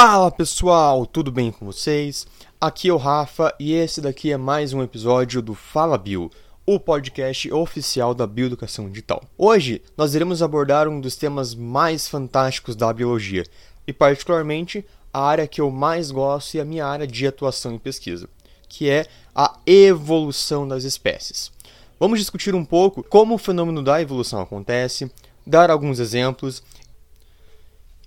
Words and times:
Fala 0.00 0.30
pessoal, 0.30 1.04
tudo 1.04 1.32
bem 1.32 1.50
com 1.50 1.66
vocês? 1.66 2.24
Aqui 2.60 2.88
é 2.88 2.92
o 2.92 2.96
Rafa 2.96 3.52
e 3.58 3.72
esse 3.72 4.00
daqui 4.00 4.30
é 4.30 4.36
mais 4.36 4.72
um 4.72 4.80
episódio 4.80 5.42
do 5.42 5.56
Fala 5.56 5.98
Bio, 5.98 6.30
o 6.64 6.78
podcast 6.78 7.52
oficial 7.52 8.14
da 8.14 8.24
Bioeducação 8.24 8.88
Digital. 8.88 9.20
Hoje 9.36 9.82
nós 9.96 10.14
iremos 10.14 10.40
abordar 10.40 10.86
um 10.86 11.00
dos 11.00 11.16
temas 11.16 11.52
mais 11.52 12.06
fantásticos 12.06 12.76
da 12.76 12.92
biologia 12.92 13.44
e, 13.88 13.92
particularmente, 13.92 14.86
a 15.12 15.20
área 15.20 15.48
que 15.48 15.60
eu 15.60 15.68
mais 15.68 16.12
gosto 16.12 16.54
e 16.54 16.60
a 16.60 16.64
minha 16.64 16.86
área 16.86 17.04
de 17.04 17.26
atuação 17.26 17.74
e 17.74 17.78
pesquisa, 17.80 18.28
que 18.68 18.88
é 18.88 19.04
a 19.34 19.56
evolução 19.66 20.68
das 20.68 20.84
espécies. 20.84 21.50
Vamos 21.98 22.20
discutir 22.20 22.54
um 22.54 22.64
pouco 22.64 23.02
como 23.02 23.34
o 23.34 23.38
fenômeno 23.38 23.82
da 23.82 24.00
evolução 24.00 24.40
acontece, 24.40 25.10
dar 25.44 25.72
alguns 25.72 25.98
exemplos 25.98 26.62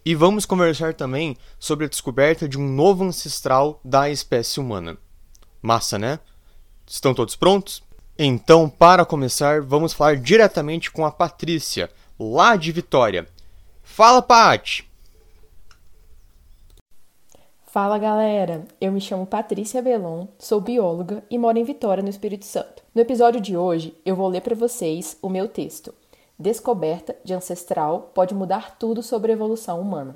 e 0.05 0.15
vamos 0.15 0.45
conversar 0.45 0.93
também 0.93 1.37
sobre 1.59 1.85
a 1.85 1.89
descoberta 1.89 2.47
de 2.47 2.57
um 2.57 2.67
novo 2.67 3.03
ancestral 3.03 3.79
da 3.83 4.09
espécie 4.09 4.59
humana. 4.59 4.97
Massa, 5.61 5.99
né? 5.99 6.19
Estão 6.87 7.13
todos 7.13 7.35
prontos? 7.35 7.83
Então, 8.17 8.69
para 8.69 9.05
começar, 9.05 9.61
vamos 9.61 9.93
falar 9.93 10.17
diretamente 10.17 10.91
com 10.91 11.05
a 11.05 11.11
Patrícia, 11.11 11.89
lá 12.19 12.55
de 12.55 12.71
Vitória. 12.71 13.27
Fala, 13.83 14.21
Pat! 14.21 14.83
Fala 17.71 17.97
galera, 17.97 18.65
eu 18.81 18.91
me 18.91 18.99
chamo 18.99 19.25
Patrícia 19.25 19.81
Belon, 19.81 20.27
sou 20.37 20.59
bióloga 20.59 21.23
e 21.29 21.37
moro 21.37 21.57
em 21.57 21.63
Vitória, 21.63 22.03
no 22.03 22.09
Espírito 22.09 22.45
Santo. 22.45 22.83
No 22.93 23.01
episódio 23.01 23.39
de 23.39 23.55
hoje, 23.55 23.95
eu 24.05 24.13
vou 24.13 24.27
ler 24.27 24.41
para 24.41 24.53
vocês 24.53 25.17
o 25.21 25.29
meu 25.29 25.47
texto. 25.47 25.93
Descoberta 26.41 27.15
de 27.23 27.35
ancestral 27.35 28.09
pode 28.15 28.33
mudar 28.33 28.75
tudo 28.79 29.03
sobre 29.03 29.31
a 29.31 29.35
evolução 29.35 29.79
humana. 29.79 30.15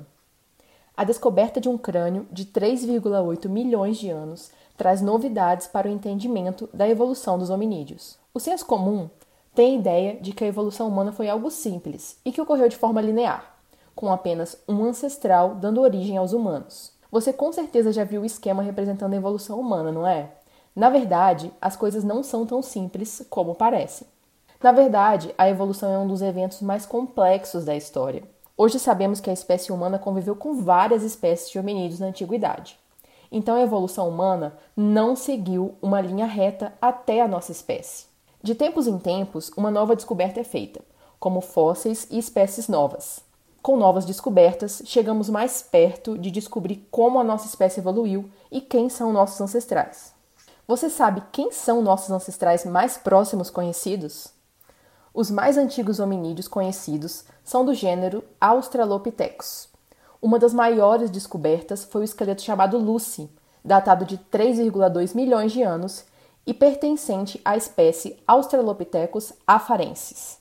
A 0.96 1.04
descoberta 1.04 1.60
de 1.60 1.68
um 1.68 1.78
crânio 1.78 2.26
de 2.32 2.46
3,8 2.46 3.48
milhões 3.48 3.96
de 3.96 4.10
anos 4.10 4.50
traz 4.76 5.00
novidades 5.00 5.68
para 5.68 5.86
o 5.86 5.90
entendimento 5.90 6.68
da 6.74 6.88
evolução 6.88 7.38
dos 7.38 7.48
hominídeos. 7.48 8.18
O 8.34 8.40
senso 8.40 8.66
comum 8.66 9.08
tem 9.54 9.76
a 9.76 9.78
ideia 9.78 10.20
de 10.20 10.32
que 10.32 10.42
a 10.42 10.48
evolução 10.48 10.88
humana 10.88 11.12
foi 11.12 11.28
algo 11.28 11.48
simples 11.48 12.18
e 12.24 12.32
que 12.32 12.40
ocorreu 12.40 12.68
de 12.68 12.76
forma 12.76 13.00
linear, 13.00 13.54
com 13.94 14.10
apenas 14.10 14.60
um 14.68 14.82
ancestral 14.82 15.54
dando 15.54 15.80
origem 15.80 16.16
aos 16.16 16.32
humanos. 16.32 16.90
Você 17.08 17.32
com 17.32 17.52
certeza 17.52 17.92
já 17.92 18.02
viu 18.02 18.22
o 18.22 18.26
esquema 18.26 18.64
representando 18.64 19.12
a 19.12 19.16
evolução 19.16 19.60
humana, 19.60 19.92
não 19.92 20.04
é? 20.04 20.32
Na 20.74 20.90
verdade, 20.90 21.52
as 21.60 21.76
coisas 21.76 22.02
não 22.02 22.24
são 22.24 22.44
tão 22.44 22.60
simples 22.62 23.24
como 23.30 23.54
parecem. 23.54 24.08
Na 24.62 24.72
verdade, 24.72 25.34
a 25.36 25.48
evolução 25.48 25.92
é 25.92 25.98
um 25.98 26.06
dos 26.06 26.22
eventos 26.22 26.62
mais 26.62 26.86
complexos 26.86 27.64
da 27.64 27.76
história. 27.76 28.22
Hoje 28.56 28.78
sabemos 28.78 29.20
que 29.20 29.28
a 29.28 29.32
espécie 29.32 29.70
humana 29.70 29.98
conviveu 29.98 30.34
com 30.34 30.62
várias 30.62 31.02
espécies 31.02 31.50
de 31.50 31.58
hominídeos 31.58 32.00
na 32.00 32.06
antiguidade. 32.06 32.78
Então 33.30 33.56
a 33.56 33.60
evolução 33.60 34.08
humana 34.08 34.56
não 34.74 35.14
seguiu 35.14 35.74
uma 35.82 36.00
linha 36.00 36.26
reta 36.26 36.72
até 36.80 37.20
a 37.20 37.28
nossa 37.28 37.52
espécie. 37.52 38.06
De 38.42 38.54
tempos 38.54 38.86
em 38.86 38.98
tempos, 38.98 39.50
uma 39.56 39.70
nova 39.70 39.94
descoberta 39.94 40.40
é 40.40 40.44
feita, 40.44 40.80
como 41.18 41.40
fósseis 41.40 42.06
e 42.10 42.18
espécies 42.18 42.66
novas. 42.66 43.20
Com 43.60 43.76
novas 43.76 44.04
descobertas, 44.04 44.80
chegamos 44.86 45.28
mais 45.28 45.60
perto 45.60 46.16
de 46.16 46.30
descobrir 46.30 46.86
como 46.90 47.18
a 47.18 47.24
nossa 47.24 47.46
espécie 47.46 47.80
evoluiu 47.80 48.30
e 48.50 48.60
quem 48.60 48.88
são 48.88 49.12
nossos 49.12 49.40
ancestrais. 49.40 50.14
Você 50.66 50.88
sabe 50.88 51.22
quem 51.30 51.50
são 51.50 51.82
nossos 51.82 52.10
ancestrais 52.10 52.64
mais 52.64 52.96
próximos 52.96 53.50
conhecidos? 53.50 54.35
Os 55.16 55.30
mais 55.30 55.56
antigos 55.56 55.98
hominídeos 55.98 56.46
conhecidos 56.46 57.24
são 57.42 57.64
do 57.64 57.72
gênero 57.72 58.22
Australopithecus. 58.38 59.66
Uma 60.20 60.38
das 60.38 60.52
maiores 60.52 61.08
descobertas 61.08 61.84
foi 61.86 62.02
o 62.02 62.04
esqueleto 62.04 62.42
chamado 62.42 62.76
Lucy, 62.76 63.26
datado 63.64 64.04
de 64.04 64.18
3,2 64.18 65.14
milhões 65.14 65.52
de 65.52 65.62
anos 65.62 66.04
e 66.46 66.52
pertencente 66.52 67.40
à 67.42 67.56
espécie 67.56 68.18
Australopithecus 68.26 69.32
afarensis. 69.46 70.36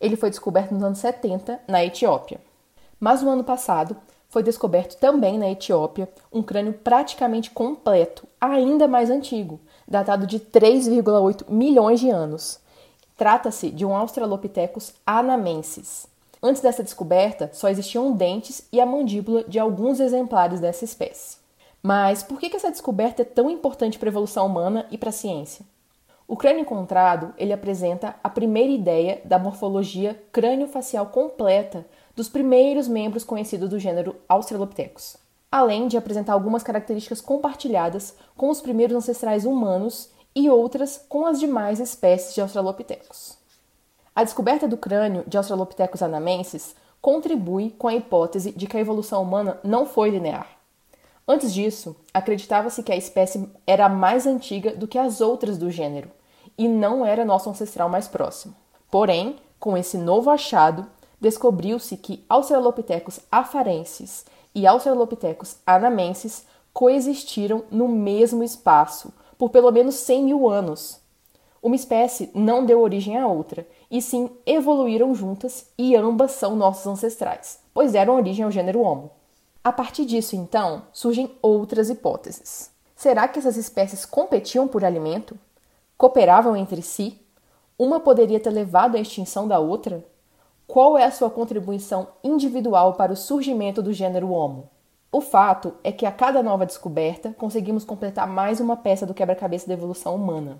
Ele 0.00 0.14
foi 0.14 0.30
descoberto 0.30 0.70
nos 0.70 0.84
anos 0.84 0.98
70 0.98 1.58
na 1.66 1.84
Etiópia. 1.84 2.40
Mas 3.00 3.22
no 3.22 3.30
ano 3.30 3.42
passado, 3.42 3.96
foi 4.28 4.44
descoberto 4.44 5.00
também 5.00 5.36
na 5.36 5.50
Etiópia 5.50 6.08
um 6.32 6.44
crânio 6.44 6.74
praticamente 6.74 7.50
completo, 7.50 8.24
ainda 8.40 8.86
mais 8.86 9.10
antigo, 9.10 9.58
datado 9.88 10.28
de 10.28 10.38
3,8 10.38 11.50
milhões 11.50 11.98
de 11.98 12.08
anos. 12.08 12.61
Trata-se 13.16 13.70
de 13.70 13.84
um 13.84 13.94
Australopithecus 13.94 14.94
anamensis. 15.06 16.06
Antes 16.42 16.60
dessa 16.60 16.82
descoberta, 16.82 17.50
só 17.52 17.68
existiam 17.68 18.12
dentes 18.12 18.66
e 18.72 18.80
a 18.80 18.86
mandíbula 18.86 19.44
de 19.44 19.58
alguns 19.58 20.00
exemplares 20.00 20.60
dessa 20.60 20.84
espécie. 20.84 21.36
Mas 21.82 22.22
por 22.22 22.38
que 22.38 22.54
essa 22.54 22.70
descoberta 22.70 23.22
é 23.22 23.24
tão 23.24 23.50
importante 23.50 23.98
para 23.98 24.08
a 24.08 24.12
evolução 24.12 24.46
humana 24.46 24.86
e 24.90 24.98
para 24.98 25.10
a 25.10 25.12
ciência? 25.12 25.64
O 26.26 26.36
crânio 26.36 26.62
encontrado 26.62 27.34
ele 27.36 27.52
apresenta 27.52 28.16
a 28.22 28.30
primeira 28.30 28.72
ideia 28.72 29.20
da 29.24 29.38
morfologia 29.38 30.20
crânio-facial 30.32 31.06
completa 31.06 31.84
dos 32.14 32.28
primeiros 32.28 32.88
membros 32.88 33.24
conhecidos 33.24 33.68
do 33.68 33.78
gênero 33.78 34.16
Australopithecus, 34.28 35.16
além 35.50 35.88
de 35.88 35.96
apresentar 35.96 36.32
algumas 36.32 36.62
características 36.62 37.20
compartilhadas 37.20 38.16
com 38.36 38.48
os 38.48 38.60
primeiros 38.60 38.96
ancestrais 38.96 39.44
humanos 39.44 40.10
e 40.34 40.48
outras 40.48 41.04
com 41.08 41.26
as 41.26 41.38
demais 41.38 41.80
espécies 41.80 42.34
de 42.34 42.40
Australopithecus. 42.40 43.36
A 44.14 44.24
descoberta 44.24 44.68
do 44.68 44.76
crânio 44.76 45.24
de 45.26 45.36
Australopithecus 45.36 46.02
anamensis 46.02 46.74
contribui 47.00 47.70
com 47.70 47.88
a 47.88 47.94
hipótese 47.94 48.52
de 48.52 48.66
que 48.66 48.76
a 48.76 48.80
evolução 48.80 49.22
humana 49.22 49.58
não 49.64 49.86
foi 49.86 50.10
linear. 50.10 50.46
Antes 51.26 51.52
disso, 51.54 51.96
acreditava-se 52.12 52.82
que 52.82 52.92
a 52.92 52.96
espécie 52.96 53.48
era 53.66 53.88
mais 53.88 54.26
antiga 54.26 54.74
do 54.74 54.88
que 54.88 54.98
as 54.98 55.20
outras 55.20 55.56
do 55.56 55.70
gênero 55.70 56.10
e 56.58 56.68
não 56.68 57.04
era 57.06 57.24
nosso 57.24 57.48
ancestral 57.48 57.88
mais 57.88 58.06
próximo. 58.06 58.54
Porém, 58.90 59.36
com 59.58 59.76
esse 59.76 59.96
novo 59.96 60.30
achado, 60.30 60.86
descobriu-se 61.20 61.96
que 61.96 62.24
Australopithecus 62.28 63.20
afarensis 63.30 64.26
e 64.54 64.66
Australopithecus 64.66 65.56
anamensis 65.66 66.44
coexistiram 66.72 67.64
no 67.70 67.88
mesmo 67.88 68.42
espaço 68.42 69.12
por 69.42 69.50
pelo 69.50 69.72
menos 69.72 69.96
100 69.96 70.22
mil 70.22 70.48
anos. 70.48 71.00
Uma 71.60 71.74
espécie 71.74 72.30
não 72.32 72.64
deu 72.64 72.80
origem 72.80 73.18
à 73.18 73.26
outra, 73.26 73.66
e 73.90 74.00
sim 74.00 74.30
evoluíram 74.46 75.12
juntas 75.16 75.66
e 75.76 75.96
ambas 75.96 76.30
são 76.30 76.54
nossos 76.54 76.86
ancestrais, 76.86 77.58
pois 77.74 77.90
deram 77.90 78.14
origem 78.14 78.44
ao 78.44 78.52
gênero 78.52 78.82
Homo. 78.82 79.10
A 79.64 79.72
partir 79.72 80.04
disso, 80.04 80.36
então, 80.36 80.82
surgem 80.92 81.36
outras 81.42 81.90
hipóteses. 81.90 82.70
Será 82.94 83.26
que 83.26 83.40
essas 83.40 83.56
espécies 83.56 84.06
competiam 84.06 84.68
por 84.68 84.84
alimento? 84.84 85.36
Cooperavam 85.98 86.56
entre 86.56 86.80
si? 86.80 87.18
Uma 87.76 87.98
poderia 87.98 88.38
ter 88.38 88.50
levado 88.50 88.96
à 88.96 89.00
extinção 89.00 89.48
da 89.48 89.58
outra? 89.58 90.06
Qual 90.68 90.96
é 90.96 91.04
a 91.04 91.10
sua 91.10 91.28
contribuição 91.28 92.06
individual 92.22 92.94
para 92.94 93.12
o 93.12 93.16
surgimento 93.16 93.82
do 93.82 93.92
gênero 93.92 94.30
Homo? 94.30 94.70
O 95.14 95.20
fato 95.20 95.74
é 95.84 95.92
que 95.92 96.06
a 96.06 96.10
cada 96.10 96.42
nova 96.42 96.64
descoberta 96.64 97.34
conseguimos 97.34 97.84
completar 97.84 98.26
mais 98.26 98.60
uma 98.60 98.78
peça 98.78 99.04
do 99.04 99.12
quebra-cabeça 99.12 99.66
da 99.66 99.74
evolução 99.74 100.16
humana. 100.16 100.58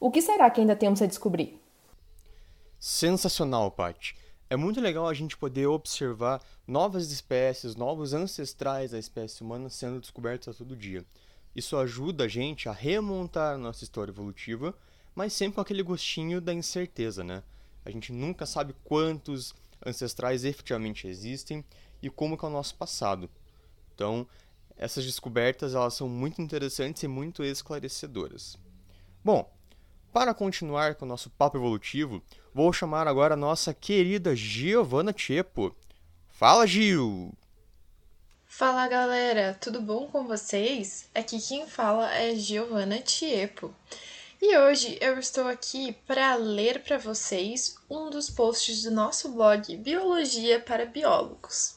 O 0.00 0.10
que 0.10 0.22
será 0.22 0.48
que 0.48 0.62
ainda 0.62 0.74
temos 0.74 1.02
a 1.02 1.06
descobrir? 1.06 1.60
Sensacional, 2.80 3.70
Paty. 3.70 4.16
É 4.48 4.56
muito 4.56 4.80
legal 4.80 5.06
a 5.06 5.12
gente 5.12 5.36
poder 5.36 5.66
observar 5.66 6.40
novas 6.66 7.12
espécies, 7.12 7.76
novos 7.76 8.14
ancestrais 8.14 8.92
da 8.92 8.98
espécie 8.98 9.42
humana 9.42 9.68
sendo 9.68 10.00
descobertos 10.00 10.48
a 10.48 10.54
todo 10.56 10.74
dia. 10.74 11.04
Isso 11.54 11.76
ajuda 11.76 12.24
a 12.24 12.28
gente 12.28 12.70
a 12.70 12.72
remontar 12.72 13.56
a 13.56 13.58
nossa 13.58 13.84
história 13.84 14.10
evolutiva, 14.10 14.74
mas 15.14 15.34
sempre 15.34 15.56
com 15.56 15.60
aquele 15.60 15.82
gostinho 15.82 16.40
da 16.40 16.54
incerteza, 16.54 17.22
né? 17.22 17.42
A 17.84 17.90
gente 17.90 18.10
nunca 18.10 18.46
sabe 18.46 18.74
quantos 18.84 19.54
ancestrais 19.84 20.46
efetivamente 20.46 21.06
existem 21.06 21.62
e 22.02 22.08
como 22.08 22.38
é 22.42 22.46
o 22.46 22.48
nosso 22.48 22.74
passado. 22.74 23.28
Então, 23.94 24.26
essas 24.76 25.04
descobertas 25.04 25.74
elas 25.74 25.94
são 25.94 26.08
muito 26.08 26.40
interessantes 26.40 27.02
e 27.02 27.08
muito 27.08 27.44
esclarecedoras. 27.44 28.56
Bom, 29.24 29.50
para 30.12 30.34
continuar 30.34 30.94
com 30.96 31.04
o 31.04 31.08
nosso 31.08 31.30
papo 31.30 31.56
evolutivo, 31.56 32.22
vou 32.52 32.72
chamar 32.72 33.08
agora 33.08 33.34
a 33.34 33.36
nossa 33.36 33.72
querida 33.72 34.36
Giovana 34.36 35.12
Tiepo. 35.12 35.74
Fala, 36.28 36.66
Gil! 36.66 37.32
Fala 38.46 38.86
galera, 38.86 39.56
tudo 39.58 39.80
bom 39.80 40.08
com 40.08 40.26
vocês? 40.26 41.08
Aqui 41.14 41.40
quem 41.40 41.66
fala 41.66 42.12
é 42.12 42.34
Giovana 42.34 42.98
Tiepo. 42.98 43.74
E 44.42 44.58
hoje 44.58 44.98
eu 45.00 45.18
estou 45.18 45.46
aqui 45.46 45.92
para 46.06 46.34
ler 46.34 46.82
para 46.82 46.98
vocês 46.98 47.76
um 47.88 48.10
dos 48.10 48.28
posts 48.28 48.82
do 48.82 48.90
nosso 48.90 49.30
blog 49.30 49.74
Biologia 49.78 50.60
para 50.60 50.84
Biólogos. 50.84 51.76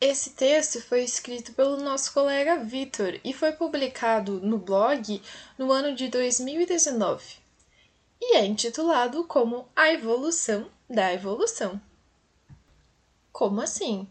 Esse 0.00 0.30
texto 0.30 0.80
foi 0.82 1.02
escrito 1.04 1.52
pelo 1.54 1.78
nosso 1.78 2.12
colega 2.12 2.58
Vitor 2.58 3.18
e 3.24 3.32
foi 3.32 3.52
publicado 3.52 4.40
no 4.40 4.58
blog 4.58 5.22
no 5.58 5.72
ano 5.72 5.94
de 5.94 6.08
2019 6.08 7.46
e 8.20 8.36
é 8.36 8.44
intitulado 8.44 9.24
como 9.24 9.68
A 9.74 9.92
Evolução 9.92 10.70
da 10.88 11.12
Evolução. 11.12 11.80
Como 13.32 13.60
assim? 13.60 14.08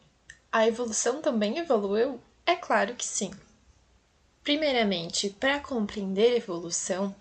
A 0.51 0.67
evolução 0.67 1.21
também 1.21 1.57
evoluiu? 1.57 2.21
É 2.45 2.55
claro 2.55 2.95
que 2.95 3.05
sim. 3.05 3.31
Primeiramente, 4.43 5.31
para 5.31 5.59
compreender 5.59 6.37
evolução, 6.37 7.13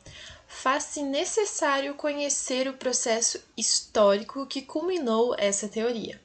faz-se 0.46 1.02
necessário 1.02 1.94
conhecer 1.94 2.68
o 2.68 2.74
processo 2.74 3.42
histórico 3.56 4.46
que 4.46 4.62
culminou 4.62 5.34
essa 5.38 5.66
teoria. 5.66 6.20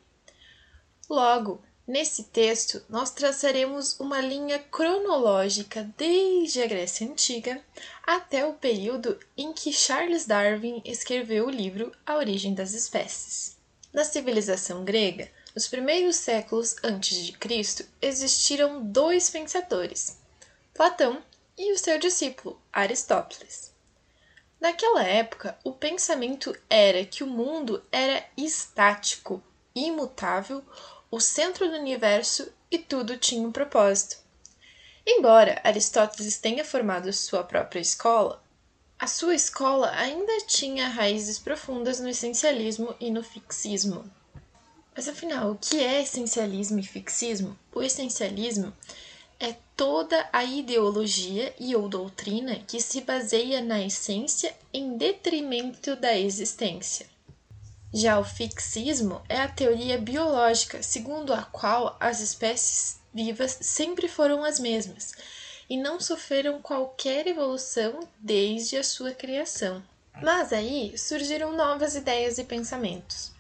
Logo, 1.10 1.64
nesse 1.90 2.26
texto, 2.26 2.86
nós 2.88 3.10
traçaremos 3.10 4.00
uma 4.00 4.22
linha 4.22 4.60
cronológica 4.60 5.92
desde 5.98 6.62
a 6.62 6.68
Grécia 6.68 7.10
Antiga 7.10 7.60
até 8.06 8.46
o 8.46 8.54
período 8.54 9.20
em 9.36 9.52
que 9.52 9.74
Charles 9.74 10.28
Darwin 10.28 10.84
escreveu 10.86 11.48
o 11.48 11.50
livro 11.50 11.92
A 12.06 12.16
Origem 12.18 12.54
das 12.54 12.74
Espécies. 12.74 13.58
Na 13.92 14.04
civilização 14.04 14.86
grega, 14.86 15.32
nos 15.56 15.68
primeiros 15.68 16.18
séculos 16.18 16.76
antes 16.84 17.26
de 17.26 17.32
Cristo, 17.32 17.84
existiram 18.00 18.86
dois 18.86 19.32
pensadores, 19.32 20.20
Platão 20.76 21.24
e 21.58 21.74
o 21.74 21.78
seu 21.78 21.98
discípulo, 21.98 22.62
Aristóteles. 22.72 23.74
Naquela 24.62 25.04
época, 25.04 25.58
o 25.64 25.72
pensamento 25.72 26.56
era 26.70 27.04
que 27.04 27.24
o 27.24 27.28
mundo 27.28 27.84
era 27.92 28.24
estático, 28.38 29.42
imutável, 29.74 30.64
o 31.12 31.20
centro 31.20 31.68
do 31.68 31.76
universo 31.76 32.52
e 32.70 32.78
tudo 32.78 33.18
tinha 33.18 33.48
um 33.48 33.52
propósito. 33.52 34.18
Embora 35.06 35.60
Aristóteles 35.64 36.38
tenha 36.38 36.64
formado 36.64 37.12
sua 37.12 37.44
própria 37.44 37.80
escola, 37.80 38.44
a 39.00 39.08
sua 39.08 39.34
escola 39.34 39.90
ainda 39.96 40.46
tinha 40.46 40.88
raízes 40.88 41.40
profundas 41.40 42.00
no 42.00 42.10
essencialismo 42.10 42.94
e 43.00 43.10
no 43.10 43.24
fixismo. 43.24 44.04
Mas 44.96 45.08
afinal, 45.08 45.52
o 45.52 45.58
que 45.58 45.82
é 45.82 46.02
essencialismo 46.02 46.80
e 46.80 46.84
fixismo? 46.84 47.58
O 47.74 47.82
essencialismo 47.82 48.74
é 49.40 49.56
toda 49.76 50.30
a 50.34 50.44
ideologia 50.44 51.56
e 51.58 51.76
ou 51.76 51.88
doutrina 51.88 52.60
que 52.68 52.82
se 52.82 53.02
baseia 53.02 53.62
na 53.62 53.82
essência 53.82 54.54
em 54.74 54.98
detrimento 54.98 55.96
da 55.96 56.16
existência. 56.18 57.08
Já 57.94 58.20
o 58.20 58.24
fixismo 58.24 59.20
é 59.28 59.42
a 59.42 59.48
teoria 59.48 59.98
biológica 59.98 60.84
segundo 60.84 61.34
a 61.34 61.42
qual 61.44 61.98
as 62.00 62.20
espécies 62.20 63.00
vivas 63.12 63.58
sempre 63.62 64.08
foram 64.08 64.44
as 64.44 64.60
mesmas 64.60 65.14
e 65.68 65.76
não 65.76 66.00
sofreram 66.00 66.62
qualquer 66.62 67.26
evolução 67.26 68.08
desde 68.20 68.78
a 68.78 68.84
sua 68.84 69.12
criação. 69.12 69.84
Mas 70.22 70.54
aí 70.54 70.96
surgiram 70.98 71.56
novas 71.56 71.96
ideias 71.96 72.38
e 72.38 72.44
pensamentos. 72.44 73.32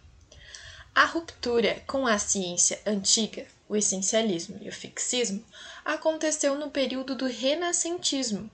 A 0.95 1.05
ruptura 1.05 1.81
com 1.85 2.07
a 2.07 2.17
ciência 2.17 2.81
antiga, 2.85 3.45
o 3.67 3.75
essencialismo 3.75 4.57
e 4.61 4.69
o 4.69 4.73
fixismo, 4.73 5.43
aconteceu 5.85 6.55
no 6.55 6.71
período 6.71 7.15
do 7.15 7.27
renascentismo. 7.27 8.49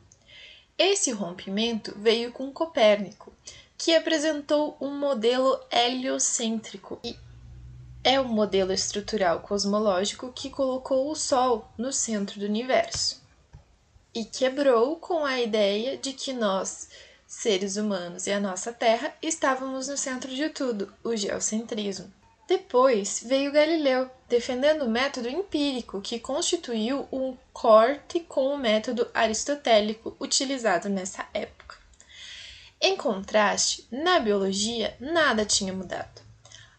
Esse 0.78 1.12
rompimento 1.12 1.94
veio 1.98 2.32
com 2.32 2.52
Copérnico, 2.52 3.35
que 3.78 3.96
apresentou 3.96 4.78
um 4.80 4.92
modelo 4.92 5.60
heliocêntrico 5.72 7.00
e 7.04 7.18
é 8.04 8.20
um 8.20 8.28
modelo 8.28 8.72
estrutural 8.72 9.40
cosmológico 9.40 10.32
que 10.32 10.50
colocou 10.50 11.10
o 11.10 11.16
Sol 11.16 11.68
no 11.78 11.92
centro 11.92 12.40
do 12.40 12.46
universo 12.46 13.26
e 14.16 14.24
quebrou 14.24 14.96
com 14.96 15.26
a 15.26 15.42
ideia 15.42 15.98
de 15.98 16.14
que 16.14 16.32
nós, 16.32 16.88
seres 17.28 17.76
humanos 17.76 18.28
e 18.28 18.32
a 18.32 18.40
nossa 18.40 18.72
Terra, 18.72 19.14
estávamos 19.22 19.90
no 19.90 19.98
centro 19.98 20.34
de 20.34 20.50
tudo, 20.50 20.94
o 21.04 21.16
geocentrismo. 21.16 22.12
Depois 22.48 23.24
veio 23.26 23.52
Galileu, 23.52 24.10
defendendo 24.30 24.84
o 24.84 24.90
método 24.90 25.28
empírico, 25.28 26.00
que 26.00 26.20
constituiu 26.20 27.08
um 27.12 27.36
corte 27.52 28.20
com 28.20 28.54
o 28.54 28.58
método 28.58 29.10
aristotélico 29.14 30.16
utilizado 30.20 30.88
nessa 30.88 31.28
época. 31.34 31.55
Em 32.88 32.96
contraste, 32.96 33.88
na 33.92 34.20
biologia, 34.20 34.96
nada 35.00 35.44
tinha 35.44 35.74
mudado. 35.74 36.22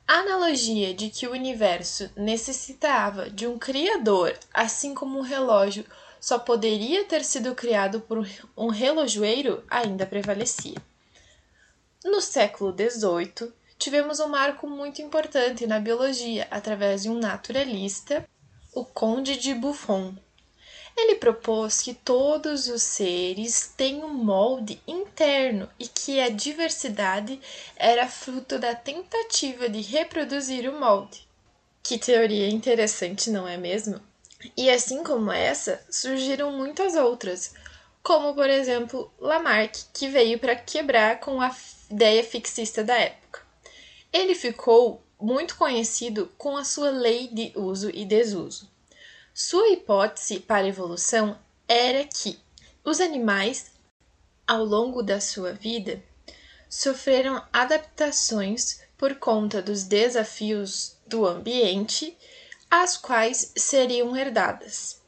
A 0.07 0.19
analogia 0.19 0.95
de 0.95 1.11
que 1.11 1.27
o 1.27 1.33
universo 1.33 2.09
necessitava 2.15 3.29
de 3.29 3.45
um 3.45 3.59
criador, 3.59 4.39
assim 4.55 4.95
como 4.95 5.19
um 5.19 5.23
relógio 5.23 5.85
só 6.21 6.39
poderia 6.39 7.05
ter 7.07 7.25
sido 7.25 7.57
criado 7.57 8.01
por 8.03 8.25
um 8.57 8.69
relojoeiro, 8.69 9.65
ainda 9.69 10.07
prevalecia. 10.07 10.77
No 12.05 12.21
século 12.21 12.73
XVIII, 12.73 13.53
tivemos 13.77 14.21
um 14.21 14.29
marco 14.29 14.69
muito 14.69 15.03
importante 15.03 15.67
na 15.67 15.81
biologia 15.81 16.47
através 16.53 17.03
de 17.03 17.11
um 17.11 17.19
naturalista, 17.19 18.25
o 18.73 18.85
Conde 18.85 19.37
de 19.37 19.53
Buffon. 19.55 20.15
Ele 20.97 21.17
propôs 21.17 21.83
que 21.83 21.93
todos 21.93 22.69
os 22.69 22.83
seres 22.83 23.73
têm 23.77 24.03
um 24.03 24.15
molde 24.15 24.81
interno 24.89 25.69
e 25.79 25.87
que 25.87 26.19
a 26.21 26.31
diversidade 26.31 27.39
era 27.77 28.09
fruto 28.09 28.59
da 28.59 28.75
tentativa 28.75 29.69
de 29.69 29.83
reproduzir 29.83 30.69
o 30.69 30.81
molde. 30.81 31.29
Que 31.83 31.99
teoria 31.99 32.49
interessante, 32.49 33.31
não 33.31 33.47
é 33.47 33.59
mesmo? 33.59 34.01
E 34.57 34.71
assim 34.71 35.05
como 35.05 35.31
essa, 35.31 35.85
surgiram 35.91 36.51
muitas 36.53 36.95
outras, 36.95 37.55
como 38.03 38.35
por 38.35 38.49
exemplo 38.49 39.13
Lamarck, 39.19 39.77
que 39.93 40.09
veio 40.09 40.39
para 40.39 40.57
quebrar 40.57 41.21
com 41.21 41.41
a 41.43 41.55
ideia 41.91 42.25
fixista 42.25 42.83
da 42.83 42.97
época. 42.97 43.43
Ele 44.13 44.35
ficou 44.35 45.03
muito 45.21 45.57
conhecido 45.57 46.33
com 46.39 46.57
a 46.57 46.65
sua 46.65 46.91
lei 46.91 47.29
de 47.29 47.53
uso 47.55 47.91
e 47.93 48.05
desuso. 48.05 48.71
Sua 49.39 49.69
hipótese 49.69 50.41
para 50.41 50.65
a 50.65 50.69
evolução 50.69 51.39
era 51.69 52.03
que 52.05 52.41
os 52.83 53.03
animais, 53.03 53.71
ao 54.47 54.65
longo 54.65 55.03
da 55.03 55.21
sua 55.21 55.53
vida, 55.53 56.03
sofreram 56.71 57.47
adaptações 57.53 58.81
por 58.97 59.17
conta 59.17 59.61
dos 59.61 59.85
desafios 59.85 60.97
do 61.07 61.27
ambiente, 61.27 62.17
as 62.71 62.97
quais 62.97 63.53
seriam 63.59 64.17
herdadas. 64.17 65.03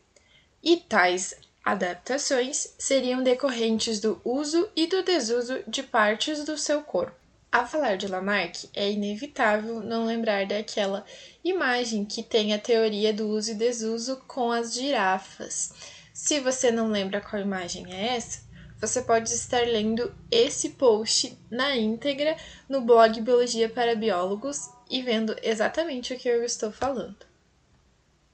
E 0.62 0.76
tais 0.76 1.34
adaptações 1.64 2.74
seriam 2.78 3.22
decorrentes 3.22 3.98
do 3.98 4.20
uso 4.22 4.68
e 4.76 4.86
do 4.86 5.02
desuso 5.02 5.64
de 5.66 5.82
partes 5.82 6.44
do 6.44 6.58
seu 6.58 6.82
corpo. 6.82 7.16
Ao 7.50 7.66
falar 7.66 7.96
de 7.96 8.06
Lamarck, 8.06 8.68
é 8.74 8.90
inevitável 8.90 9.80
não 9.80 10.04
lembrar 10.04 10.46
daquela 10.46 11.04
imagem 11.42 12.04
que 12.04 12.22
tem 12.22 12.52
a 12.52 12.58
teoria 12.58 13.10
do 13.10 13.26
uso 13.26 13.52
e 13.52 13.54
desuso 13.54 14.22
com 14.26 14.52
as 14.52 14.74
girafas. 14.74 15.72
Se 16.12 16.40
você 16.40 16.70
não 16.70 16.88
lembra 16.88 17.22
qual 17.22 17.40
imagem 17.40 17.86
é 17.90 18.16
essa, 18.16 18.42
você 18.78 19.00
pode 19.00 19.32
estar 19.32 19.66
lendo 19.66 20.14
esse 20.30 20.70
post 20.70 21.38
na 21.50 21.74
íntegra 21.74 22.36
no 22.68 22.82
blog 22.82 23.18
Biologia 23.22 23.68
para 23.68 23.96
Biólogos 23.96 24.68
e 24.90 25.02
vendo 25.02 25.34
exatamente 25.42 26.12
o 26.12 26.18
que 26.18 26.28
eu 26.28 26.44
estou 26.44 26.70
falando. 26.70 27.26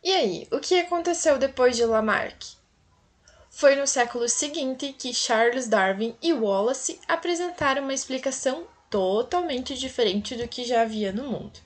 E 0.02 0.10
aí, 0.10 0.48
o 0.50 0.58
que 0.58 0.78
aconteceu 0.80 1.38
depois 1.38 1.76
de 1.76 1.84
Lamarck? 1.84 2.56
Foi 3.48 3.76
no 3.76 3.86
século 3.86 4.28
seguinte 4.28 4.92
que 4.92 5.14
Charles 5.14 5.68
Darwin 5.68 6.16
e 6.20 6.32
Wallace 6.32 7.00
apresentaram 7.06 7.84
uma 7.84 7.94
explicação 7.94 8.66
totalmente 8.94 9.74
diferente 9.74 10.36
do 10.36 10.46
que 10.46 10.64
já 10.64 10.82
havia 10.82 11.10
no 11.10 11.24
mundo. 11.24 11.58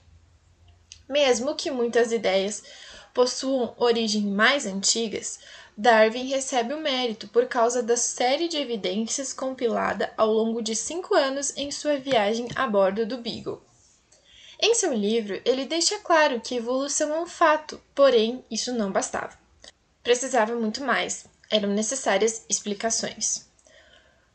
Mesmo 1.06 1.54
que 1.54 1.70
muitas 1.70 2.11
ideias 2.11 2.64
possuam 3.12 3.75
origem 3.76 4.23
mais 4.23 4.64
antigas, 4.64 5.38
Darwin 5.76 6.26
recebe 6.26 6.73
o 6.73 6.80
mérito 6.80 7.28
por 7.28 7.47
causa 7.47 7.82
da 7.82 7.99
série 7.99 8.49
de 8.49 8.56
evidências 8.56 9.35
compilada 9.35 10.11
ao 10.16 10.32
longo 10.32 10.62
de 10.62 10.75
cinco 10.75 11.14
anos 11.14 11.54
em 11.54 11.70
sua 11.70 11.99
viagem 11.99 12.49
a 12.56 12.66
bordo 12.66 13.04
do 13.04 13.18
Beagle. 13.18 13.61
Em 14.58 14.75
seu 14.75 14.94
livro, 14.94 15.38
ele 15.44 15.66
deixa 15.66 15.99
claro 15.99 16.40
que 16.40 16.56
evolução 16.56 17.14
é 17.14 17.20
um 17.20 17.26
fato, 17.26 17.78
porém 17.94 18.42
isso 18.50 18.73
não 18.73 18.90
bastava. 18.90 19.38
Precisava 20.02 20.54
muito 20.54 20.82
mais, 20.82 21.26
eram 21.50 21.68
necessárias 21.68 22.47
explicações. 22.49 23.48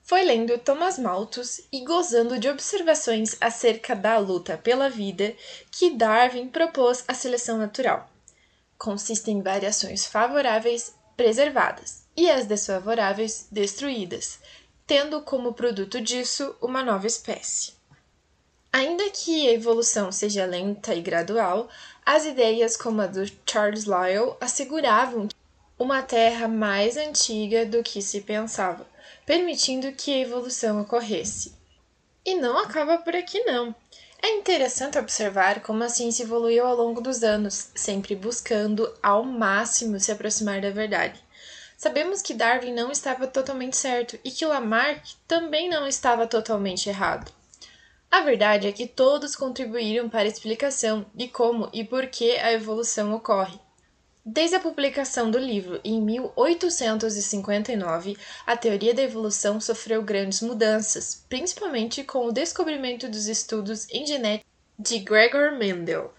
Foi 0.06 0.22
lendo 0.22 0.58
Thomas 0.58 1.00
Malthus 1.00 1.62
e 1.72 1.80
gozando 1.86 2.38
de 2.38 2.50
observações 2.50 3.38
acerca 3.40 3.96
da 3.96 4.18
luta 4.18 4.58
pela 4.58 4.90
vida 4.90 5.34
que 5.72 5.92
Darwin 5.92 6.50
propôs 6.50 7.06
a 7.08 7.14
seleção 7.14 7.58
natural. 7.58 8.12
Consiste 8.78 9.32
em 9.32 9.42
variações 9.42 10.06
favoráveis 10.06 10.94
preservadas 11.16 12.04
e 12.18 12.30
as 12.30 12.46
desfavoráveis 12.46 13.48
destruídas, 13.50 14.40
tendo 14.86 15.22
como 15.22 15.54
produto 15.54 16.02
disso 16.02 16.54
uma 16.62 16.84
nova 16.84 17.08
espécie. 17.08 17.72
Ainda 18.74 19.10
que 19.10 19.48
a 19.48 19.54
evolução 19.54 20.12
seja 20.12 20.46
lenta 20.46 20.94
e 20.94 21.02
gradual, 21.02 21.70
as 22.06 22.26
ideias 22.26 22.76
como 22.76 23.02
a 23.02 23.08
do 23.08 23.24
Charles 23.50 23.86
Lyell 23.86 24.36
asseguravam 24.42 25.30
uma 25.80 26.02
Terra 26.02 26.50
mais 26.50 26.98
antiga 26.98 27.66
do 27.66 27.82
que 27.82 28.02
se 28.02 28.20
pensava 28.20 28.92
permitindo 29.26 29.92
que 29.92 30.14
a 30.14 30.20
evolução 30.20 30.82
ocorresse. 30.82 31.54
E 32.26 32.36
não 32.36 32.58
acaba 32.58 32.98
por 32.98 33.16
aqui, 33.16 33.44
não. 33.44 33.76
É 34.22 34.30
interessante 34.38 34.98
observar 34.98 35.62
como 35.62 35.84
a 35.84 35.90
ciência 35.90 36.24
evoluiu 36.24 36.66
ao 36.66 36.76
longo 36.76 37.02
dos 37.02 37.24
anos, 37.24 37.72
sempre 37.76 38.16
buscando 38.16 38.90
ao 39.04 39.26
máximo 39.26 40.00
se 40.00 40.12
aproximar 40.12 40.62
da 40.62 40.70
verdade. 40.70 41.22
Sabemos 41.78 42.22
que 42.22 42.34
Darwin 42.34 42.74
não 42.74 42.90
estava 42.90 43.28
totalmente 43.28 43.76
certo 43.76 44.18
e 44.24 44.32
que 44.32 44.46
Lamarck 44.46 45.16
também 45.28 45.70
não 45.70 45.86
estava 45.86 46.26
totalmente 46.26 46.88
errado. 46.88 47.30
A 48.10 48.22
verdade 48.22 48.68
é 48.68 48.72
que 48.72 48.88
todos 48.88 49.36
contribuíram 49.36 50.08
para 50.08 50.22
a 50.22 50.32
explicação 50.32 51.06
de 51.14 51.28
como 51.28 51.68
e 51.74 51.84
por 51.84 52.08
que 52.08 52.38
a 52.38 52.54
evolução 52.54 53.14
ocorre. 53.14 53.60
Desde 54.26 54.56
a 54.56 54.60
publicação 54.62 55.30
do 55.30 55.38
livro 55.38 55.82
em 55.84 56.02
1859, 56.02 58.18
a 58.48 58.56
teoria 58.56 58.94
da 58.94 59.02
evolução 59.02 59.60
sofreu 59.60 60.02
grandes 60.02 60.42
mudanças, 60.42 61.26
principalmente 61.28 62.06
com 62.06 62.28
o 62.28 62.32
descobrimento 62.32 63.10
dos 63.10 63.28
estudos 63.28 63.86
em 63.90 64.08
genética 64.08 64.50
de 64.80 65.00
Gregor 65.00 65.58
Mendel. 65.58 66.14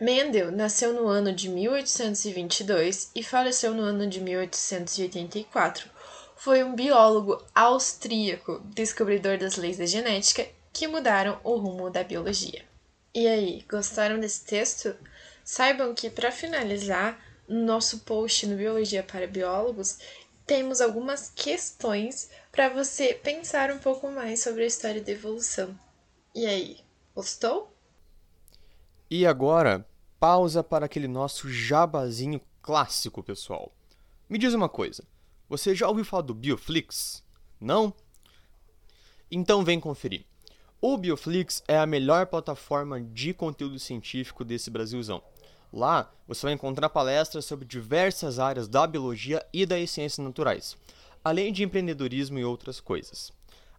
Mendel 0.00 0.50
nasceu 0.50 0.94
no 0.94 1.08
ano 1.08 1.30
de 1.30 1.50
1822 1.50 3.10
e 3.14 3.22
faleceu 3.22 3.74
no 3.74 3.82
ano 3.82 4.06
de 4.06 4.18
1884. 4.18 5.90
Foi 6.36 6.64
um 6.64 6.74
biólogo 6.74 7.44
austríaco, 7.54 8.62
descobridor 8.74 9.36
das 9.36 9.56
leis 9.56 9.76
da 9.76 9.84
genética 9.84 10.48
que 10.72 10.88
mudaram 10.88 11.38
o 11.44 11.56
rumo 11.56 11.90
da 11.90 12.02
biologia. 12.02 12.64
E 13.14 13.28
aí, 13.28 13.62
gostaram 13.70 14.18
desse 14.18 14.44
texto? 14.44 14.96
Saibam 15.44 15.94
que, 15.94 16.08
para 16.08 16.32
finalizar, 16.32 17.20
no 17.46 17.64
nosso 17.64 18.00
post 18.00 18.46
no 18.46 18.56
Biologia 18.56 19.02
para 19.02 19.26
Biólogos, 19.26 19.98
temos 20.46 20.80
algumas 20.80 21.30
questões 21.30 22.30
para 22.50 22.70
você 22.70 23.14
pensar 23.14 23.70
um 23.70 23.78
pouco 23.78 24.10
mais 24.10 24.42
sobre 24.42 24.62
a 24.62 24.66
história 24.66 25.02
da 25.02 25.12
evolução. 25.12 25.78
E 26.34 26.46
aí, 26.46 26.78
gostou? 27.14 27.70
E 29.10 29.26
agora, 29.26 29.86
pausa 30.18 30.64
para 30.64 30.86
aquele 30.86 31.06
nosso 31.06 31.50
jabazinho 31.50 32.40
clássico, 32.62 33.22
pessoal. 33.22 33.70
Me 34.28 34.38
diz 34.38 34.54
uma 34.54 34.68
coisa, 34.68 35.04
você 35.48 35.74
já 35.74 35.86
ouviu 35.86 36.04
falar 36.04 36.22
do 36.22 36.34
Bioflix? 36.34 37.22
Não? 37.60 37.94
Então 39.30 39.62
vem 39.62 39.78
conferir. 39.78 40.24
O 40.80 40.96
Bioflix 40.96 41.62
é 41.68 41.78
a 41.78 41.86
melhor 41.86 42.26
plataforma 42.26 43.00
de 43.00 43.32
conteúdo 43.32 43.78
científico 43.78 44.44
desse 44.44 44.70
Brasilzão. 44.70 45.22
Lá 45.74 46.08
você 46.24 46.46
vai 46.46 46.52
encontrar 46.52 46.88
palestras 46.88 47.44
sobre 47.44 47.66
diversas 47.66 48.38
áreas 48.38 48.68
da 48.68 48.86
biologia 48.86 49.44
e 49.52 49.66
das 49.66 49.90
ciências 49.90 50.24
naturais, 50.24 50.76
além 51.24 51.52
de 51.52 51.64
empreendedorismo 51.64 52.38
e 52.38 52.44
outras 52.44 52.78
coisas. 52.78 53.32